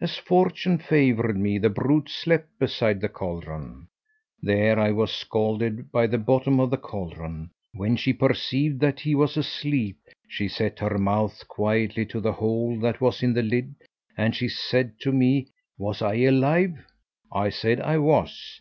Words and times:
As 0.00 0.16
fortune 0.16 0.78
favoured 0.78 1.36
me, 1.36 1.56
the 1.56 1.70
brute 1.70 2.08
slept 2.10 2.48
beside 2.58 3.00
the 3.00 3.08
caldron. 3.08 3.86
There 4.42 4.76
I 4.76 4.90
was 4.90 5.12
scalded 5.12 5.92
by 5.92 6.08
the 6.08 6.18
bottom 6.18 6.58
of 6.58 6.70
the 6.70 6.76
caldron. 6.76 7.50
When 7.72 7.94
she 7.94 8.12
perceived 8.12 8.80
that 8.80 8.98
he 8.98 9.14
was 9.14 9.36
asleep, 9.36 9.98
she 10.26 10.48
set 10.48 10.80
her 10.80 10.98
mouth 10.98 11.46
quietly 11.46 12.06
to 12.06 12.18
the 12.20 12.32
hole 12.32 12.76
that 12.80 13.00
was 13.00 13.22
in 13.22 13.32
the 13.34 13.42
lid, 13.42 13.72
and 14.16 14.34
she 14.34 14.48
said 14.48 14.98
to 15.02 15.12
me 15.12 15.46
'was 15.78 16.02
I 16.02 16.14
alive?' 16.14 16.84
I 17.30 17.48
said 17.50 17.80
I 17.80 17.98
was. 17.98 18.56